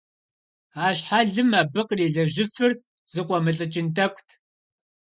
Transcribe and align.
А 0.83 0.85
щхьэлым 0.97 1.49
абы 1.59 1.81
кърилэжьыфыр 1.87 2.71
зыкъуэмылӀыкӀын 3.11 3.87
тӀэкӀут. 3.95 4.29